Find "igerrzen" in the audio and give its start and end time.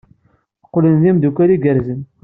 1.55-2.01